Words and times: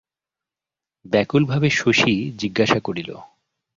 ব্যাকুলভাবে 1.05 1.69
শশী 1.71 2.13
জিজ্ঞাসা 2.37 2.79
করিল। 2.79 3.09